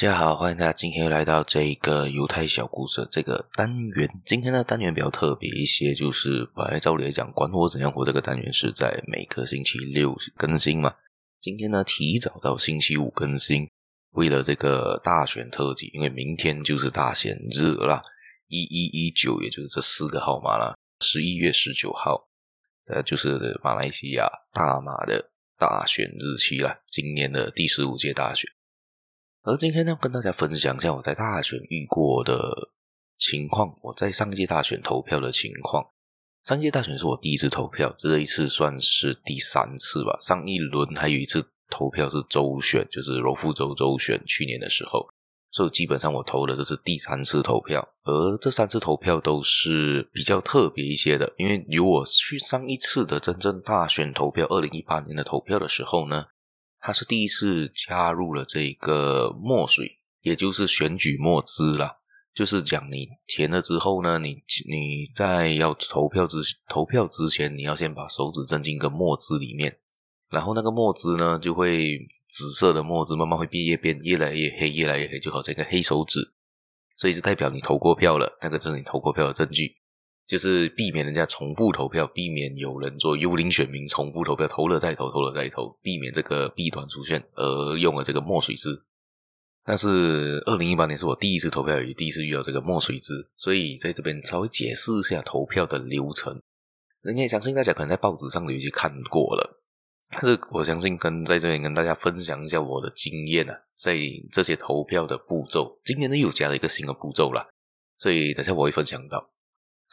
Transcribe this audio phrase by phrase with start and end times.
[0.00, 4.08] 大家好，欢迎大家今天又来到这个犹太小故事这个单元。
[4.24, 10.94] 今天的单元比较特别一些，就是本来照理来讲，管我怎样活这个单元是在每个星期六更新嘛。
[11.42, 13.68] 今天呢，提早到星期五更新，
[14.12, 18.00] 为了这个大选特辑，因为明天就是大选日了，
[18.48, 22.26] 一一一九，也就是这四个号码了，十一月十九号，
[22.86, 28.50] 呃，就是马来西亚大马的大选日期了，今年的第十五届大选。
[29.50, 32.68] 而今天呢，跟大家分享一下我在大选遇过的
[33.18, 35.84] 情况，我在上一届大选投票的情况。
[36.44, 40.16] 上一届大选是我第一次投票，这一次算是第三次吧。
[40.22, 45.04] 上一轮还有一次投票是州选，就是柔佛州州选，去年的时候。
[45.50, 56.26] 所以基本上我投的这是第三次投票，而这三次投票都是比较特别一些的，因为由我去上一次的真正大选投票，二零一八年的投票的时候呢。
[56.80, 61.98] 他是第一次加入了这个墨水，也就是选举墨汁啦。
[62.32, 64.30] 就是讲你填了之后呢，你
[64.68, 69.78] 你在要投票之投票之前，你要先把手指伸进一个墨汁里面，
[70.30, 76.20] 然后那个墨汁呢就会紫色的墨汁慢慢会变越变越来越黑，越来越黑，就好像一个黑手指，
[76.94, 79.79] 所以是代表你投过票了，那个就是你投过票的证据。
[80.30, 88.80] 就是避免人家重复投票，避免有人做幽灵选民重复投票，投了再投，投了再投，避免这个弊端出现而用了这个墨水汁。
[89.64, 96.40] 但是二零一八年是我第一次投票，也第一次遇到这个墨水汁，所以在这边稍微解释一下投票的流程。
[97.02, 99.60] 人家相信大家可能在报纸上有一些看过了，
[100.12, 103.98] 但是我相信跟在这边跟大家分享一下我的经验啊，在
[104.30, 107.48] 这些投票的步骤，今年呢又加了一个新的步骤了，
[107.96, 109.28] 所以等下我会分享到。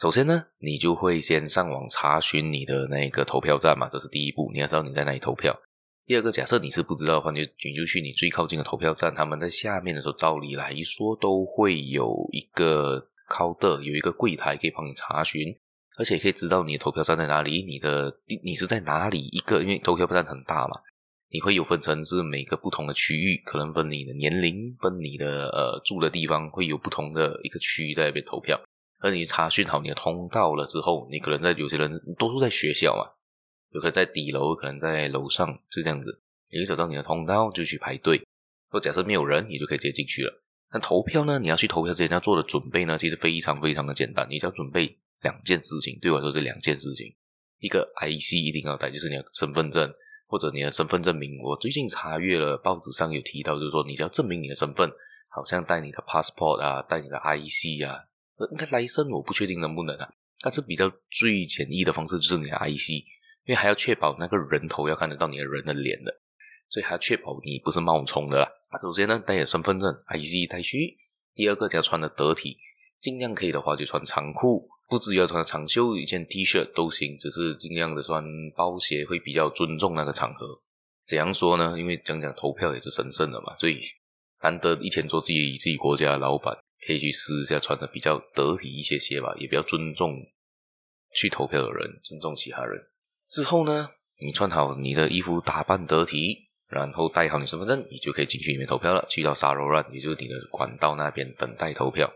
[0.00, 5.58] 首先呢，你就会先上网查询你的那个投票站嘛，这是第一步，你要知道你在哪里投票。
[6.06, 15.52] 第二个，假设你是不知道的话，你就你就去你最靠近的投票站，他们在下面的时候，照理来说都会有一个 counter，有一个柜台可以帮你查询，
[15.96, 20.76] 而且可以知道你的投票站在哪里，你的你是在哪里一个，因为投票站很大嘛，
[21.32, 28.56] 你会有分成是每个不同的区域，可能分你的年龄，分你的呃住的地方，会有不同的一个区域在那边投票。
[29.00, 33.04] 而你查询好你的通道了之后，你可能在有些人多数在学校嘛，
[33.70, 36.22] 有可能在底楼，可能在楼上，就这样子。
[36.50, 38.22] 你找到你的通道就去排队。
[38.70, 40.42] 或假设没有人，你就可以直接进去了。
[40.72, 44.26] 那投票呢，你要去投票之前要做的准备呢，其实非常非常的简单。
[44.28, 47.06] 你只要准备两件事情，对我来说是两件事情。
[47.60, 49.90] 一个 IC 一定要带，就是你的身份证
[50.26, 51.38] 或者你的身份证明。
[51.42, 54.90] 我最近查阅了报纸上有提到，就是说你只要证明你的身份，
[55.28, 58.07] 好像带你的 passport 啊，带你的 IC 啊。
[58.50, 60.08] 应该来生我不确定能不能啊，
[60.40, 62.90] 但是比较最简易的方式就是你的 IC，
[63.44, 66.20] 因为还要确保那个人头要看得到你的人的脸的，
[66.68, 68.48] 所以还要确保你不是冒充的啦。
[68.80, 70.96] 首先呢，带点身份证 IC 带去。
[71.34, 72.58] 第二个，你要穿的得体，
[72.98, 78.22] 尽量可以的话就穿长裤，不只要穿长袖，一件 T 恤都行，只是尽量的穿
[78.56, 80.62] 包鞋会比较尊重那个场合。
[81.06, 81.74] 怎样说呢？
[81.78, 83.80] 因为讲讲投票也是神圣的嘛，所以
[84.42, 86.56] 难得一天做自己自己国家的老板。
[86.86, 90.16] 可以去试一下穿的比较得体一些些吧，也比较尊重
[91.14, 92.80] 去投票的人，尊重其他人。
[93.28, 93.90] 之后呢，
[94.20, 99.04] 你穿好你的衣服，打扮得体，然后带好你身份证，你就可以进去里面投票了。
[99.08, 102.10] 去到沙罗兰，也就是你的管道那边等待投票。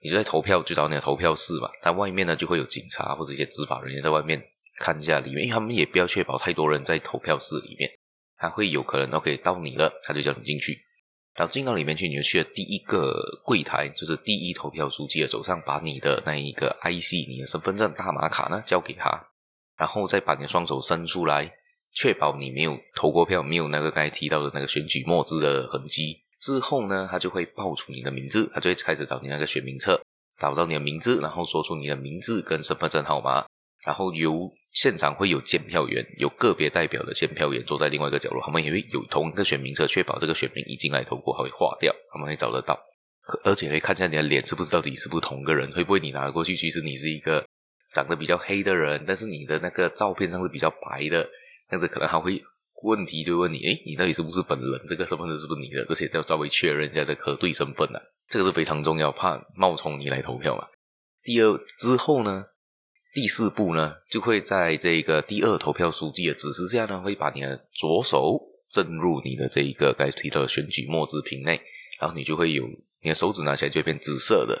[0.00, 1.68] 你就在投票，就找你的投票室嘛。
[1.82, 4.42] 但外面呢，就会有警察或者一些执法人员在外面
[4.78, 7.90] 看一下里面，因为他们也不要确保太多人在投票室里面，
[8.36, 10.78] 他会有可能都可以到你了，他就叫你进去。
[11.36, 13.14] 然后进到里面去，你就去了第一个
[13.44, 19.28] 柜台，就是第一投票书记的手上，把你的那一个 IC、你的身份证大码卡呢交给他，
[19.76, 21.52] 然后再把你的双手伸出来，
[21.92, 26.18] 确保你没有投过票，没有那个刚才提到的那个选举墨汁的痕迹。
[26.40, 30.00] 之后呢，他就会报出你的名字，他就会开始找你那个选民册，
[30.38, 33.44] 找到你的名字，然后说出你的名字跟身份证号码，
[33.84, 34.50] 然后由。
[34.76, 42.78] 现场会有监票员，有个别代表的监票员坐在另外一个角落，他们也会有同一个选民车，确保这个选民已经来投过，他会划掉，他们会找得到，
[43.42, 47.42] 而且会看一下你的脸是不是到底是不是同个人，会不会你拿过去，其实你是一个
[47.94, 51.24] 长得比较黑的人，但是你的那个照片上是比较白的，
[51.70, 52.38] 这样子可能还会
[52.82, 54.78] 问题就问你，诶，你到底是不是本人？
[54.86, 55.82] 这个身份证是不是你的？
[55.86, 60.66] 这些要稍微确认一下这核对身份啊，这个是非常重要，怕冒充你来投票嘛。
[61.22, 62.44] 第二之后呢？
[63.16, 71.58] 第四步呢，就会在这个第二投票书记的指示下呢，会把你的左手浸入你的这一个该提到的选举墨汁瓶内，
[71.98, 72.66] 然后你就会有
[73.00, 74.60] 你的手指拿起来就会变紫色的。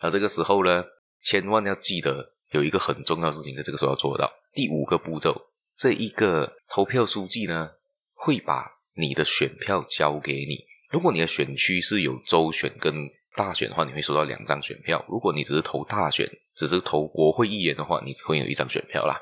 [0.00, 0.84] 而这个时候呢，
[1.22, 4.30] 千万要记得有一个很重要的事情，在这个时候要做到。
[4.52, 5.34] 第五个步骤，
[5.74, 7.70] 这一个投票书记呢，
[8.12, 10.58] 会把你的选票交给你，
[10.90, 19.16] 如果你的选区是有州选跟大选的话，你会收到两张选票；如果你只是投大选，只是投国会议员的话，你只会有一张选票啦。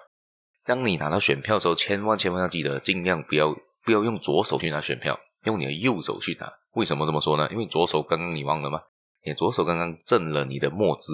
[0.64, 3.54] 当你拿到选票的时候，千万千万要记得，尽量不要
[3.84, 6.52] 不要用左手去拿选票，用你的右手去拿。
[6.72, 7.48] 为什么这么说呢？
[7.50, 8.80] 因为左手刚刚你忘了吗？
[9.24, 11.12] 你左手刚刚赠了你的墨汁，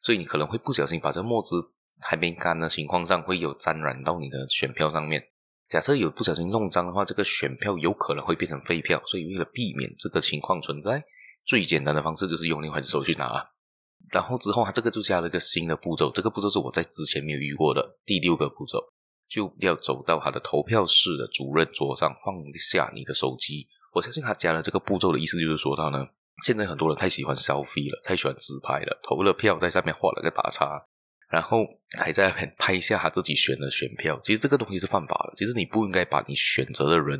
[0.00, 1.54] 所以你可能会不小心把这墨汁
[2.00, 5.22] 还没干的情况上，会有沾染到你的选票上面。
[5.68, 9.02] 假设有不小心弄脏的话，这个选票有可能会变成废票。
[9.06, 11.02] 所以为了避免这个情况存在，
[11.44, 13.50] 最简单的方式就是用另外一只手去拿。
[14.12, 16.10] 然后之后，他这个就加了一个新的步骤。
[16.10, 17.98] 这个步骤是我在之前没有遇过的。
[18.04, 18.78] 第六个步骤，
[19.28, 22.34] 就要走到他的投票室的主任桌上，放
[22.70, 23.66] 下你的手机。
[23.94, 26.06] 我相信他加了这个步骤的意思，就是说到呢，
[26.44, 30.86] 现在很多人太喜欢 selfie 了，太喜欢自拍了，投了票在上面画了个打叉。
[31.30, 31.64] 然后
[31.96, 35.32] 还在那边拍下他自己选的选票，其实这个东西是犯法的。
[35.34, 37.18] 其实你不应该把你选择的人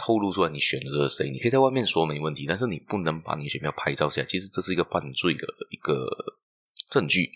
[0.00, 1.30] 透露出来，你选的是谁？
[1.30, 4.26] 你可以在外面说没问题，但是你不能把你选票拍照下来。
[4.26, 6.08] 其实这是一个犯罪的一个
[6.90, 7.30] 证据，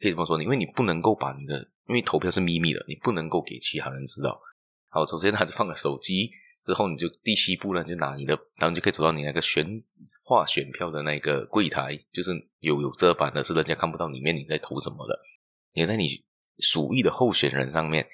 [0.00, 0.42] 可以这么说。
[0.42, 4.40] 因为你不能够把你的，因为投票是秘密的，你不能够给其他人知道。
[4.88, 6.30] 好，首先他就放个手机，
[6.64, 9.66] 之后你就第七步呢，就拿你的，然后你就可以走到你那个选
[10.24, 15.18] 画选票的那个柜台，就是有有遮板的，是人家看不到里面你在投什么的。
[15.74, 16.24] 你在你
[16.58, 18.04] 属意的候选人上面，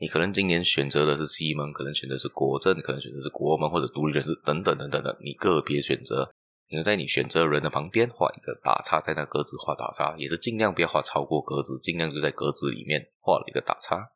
[0.00, 6.32] 你可能今年选择的是西门，可能选的是国政，可能选的是国门或者独立人士等等等等的，你个别选择。
[6.70, 14.12] 你在你选择人的旁边画一个打叉，在那格子画打叉，也是尽量不要画超过格子，尽量就在格子里面画了一个打叉。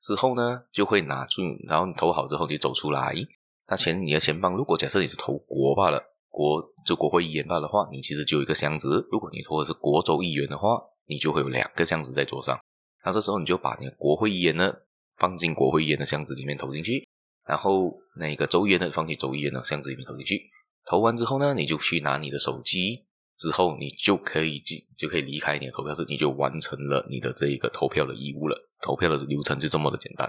[0.00, 3.14] 之后呢，就会拿出，然后你投好之后，你走出来。
[3.66, 9.08] 那前你的前方，如果假设你是投国罢了，国就国会议员罢的话，你其实就有一个箱子。
[9.10, 12.60] 如果你投的是国州议员的话，你就会有两个箱子在桌上，
[13.04, 14.72] 那这时候你就把你的国会议员呢
[15.20, 17.06] 放进国会议员的箱子里面投进去，
[17.46, 20.42] 然后那个州议员呢放进州议员的箱子里面投进去。
[20.86, 23.04] 投完之后呢，你就去拿你的手机，
[23.36, 28.56] 之后你就可以进，就可以离开你的投票室，你就完成了你的这一个投票的义务了。
[28.80, 30.28] 投票的流程就这么的简单。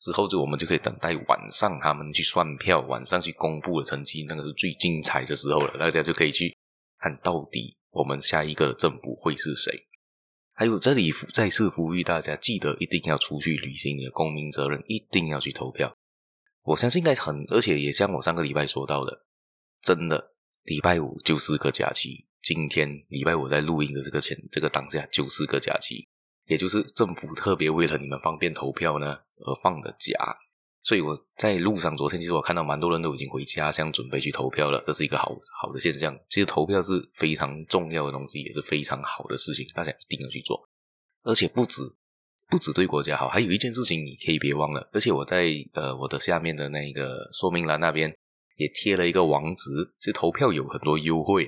[0.00, 5.76] 之后就我们就可以等待晚上他们去算票，晚上去公布的成绩，那个是最精彩的时候了。
[5.78, 6.56] 大家就可以去
[6.98, 9.72] 看到底我们下一个政府会是谁。
[10.54, 15.96] 还有这里再次呼吁大家，记得一定要出去履行你的公民责任，一定要去投票。
[16.62, 19.24] 我相信应该很，而且也像我上个礼拜说到的，
[19.82, 20.34] 真的，
[20.64, 22.26] 礼拜五就是个假期。
[22.42, 26.08] 今天礼拜五在录音的这个前这个当下就是个假期，
[26.46, 30.36] 也就是政府特别为了你们方便投票呢而放的假。
[30.84, 36.18] 所以我在路上，昨天其实我看到蛮多人都已经回家乡准备去投票了，这是一个好好的现象。
[36.28, 40.60] 其实投票是非常重要的东西，也是非常好的事情，大家一定要去做。
[41.22, 41.82] 而且不止
[42.50, 44.90] 不止对国家好，还有一件事情你可以别忘了。
[44.92, 48.12] 而且我在呃我的下面的那个说明栏那边
[48.56, 49.70] 也贴了一个网址，
[50.00, 51.46] 是投票有很多优惠，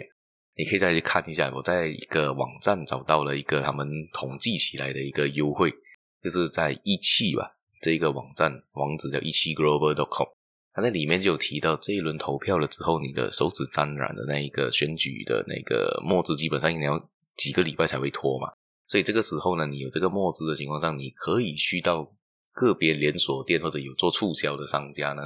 [0.57, 1.53] 你可以再去看一下。
[1.53, 5.75] 我在一个网站找到了一个他们统计起来的一个优惠，
[6.23, 7.51] 就是在一汽吧。
[7.85, 10.27] 这一个网站网址叫一七 global.com，
[10.73, 18.51] 它在里面就有提到，这一轮投票了之后，你的手指沾染的那一个选举的那个墨汁，基本上你要几个礼拜才会脱嘛。
[18.87, 22.11] 所以这个时候呢，你有这个墨汁的情况下，你可以去到
[22.55, 25.23] 个别连锁店或者有做促销的商家呢，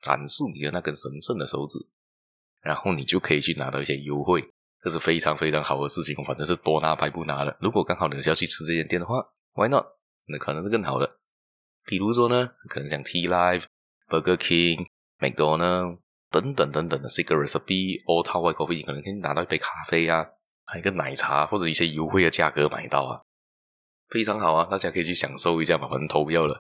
[0.00, 1.78] 展示你的那根神圣的手指，
[2.62, 4.42] 然后你就可以去拿到一些优惠，
[4.82, 6.16] 这是非常非常好的事情。
[6.24, 7.54] 反正是多拿白不拿了。
[7.60, 9.22] 如果刚好你要去吃这间店的话
[9.52, 9.84] ，Why not？
[10.26, 11.18] 那可能是更好的。
[11.88, 13.64] 比如说呢，可能像 T Live、
[14.08, 14.84] Burger King、
[15.18, 20.22] McDonald 等等等等的 Secret Recipe、Old Town White Coffee，可能可以拿到一杯咖啡啊，
[20.66, 23.22] 还有一个奶茶或者一些优惠的价格买到啊，
[24.10, 26.60] 非常好啊，大家可以去享受一下嘛，反正投票了。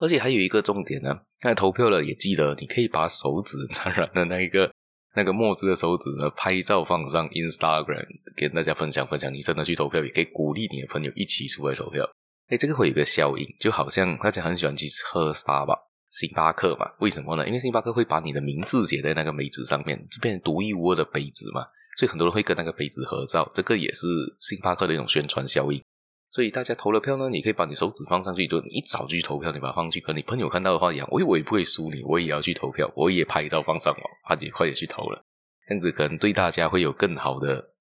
[0.00, 4.70] 而且还有一个重点呢，那投票了也记得，你可以把手指沾染的那一个
[5.14, 8.04] 那个墨汁的手指呢，拍照放上 Instagram，
[8.36, 9.32] 给大家分享分享。
[9.32, 12.04] 你真的去投票，也可以鼓励你的朋友一起出来投票。
[12.48, 16.86] 哎，这个会有个效应，就好像大家很喜欢去喝 Starbucks 星巴克嘛？
[17.00, 17.46] 为什么呢？
[17.46, 21.66] 因为星巴克会把你的名字写在那个杯子上面，这变成独一无二的杯子嘛，
[21.98, 23.50] 所以很多人会跟那个杯子合照。
[23.52, 24.06] 这个也是
[24.40, 25.82] 星巴克的一种宣传效应。
[26.30, 35.24] 所以大家投了票呢，你可以把你手指放上去，就你一早就去投票，你把它放去，可你朋友看到的话一样，我我也不会输你，我也要去投票，我也拍照放上网，他也快点去投了，
[35.66, 37.72] 这样子可能对大家会有更好的。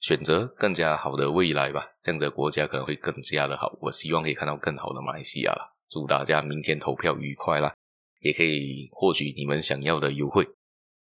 [0.00, 3.76] 选择更加好的未来吧，这样的国家可能会更加的好。
[3.80, 5.70] 我希望可以看到更好的马来西亚啦。
[5.88, 7.74] 祝大家明天投票愉快啦，
[8.20, 10.46] 也可以获取你们想要的优惠。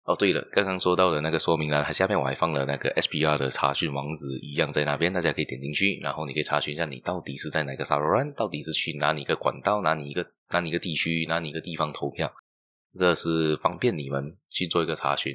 [0.05, 12.31] 哦，对了，刚刚说到的那个说明栏，它下面我还放了那个 SPR 的查询网址，一样在那边，大家可以点进去，然后你可以查询一下你到底是在哪个 Saluran，到底是去哪里一个管道，哪里一个哪里一个地区，哪里一个地方投票，
[12.93, 15.35] 这个是方便你们去做一个查询。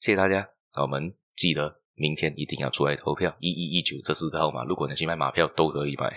[0.00, 0.48] 谢谢大家。
[0.80, 6.14] 我们记得明天一定要出来投票，一一一九这四个号码，如果你去买马票都可以买。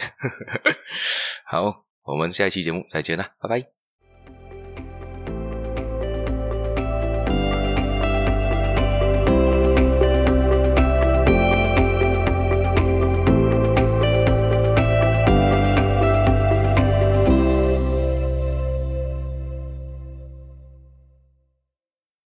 [1.46, 3.81] 好，我们下一期节目再见啦，拜拜。